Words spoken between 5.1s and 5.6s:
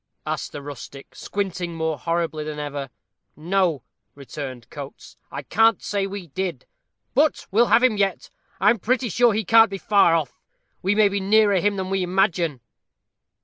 "I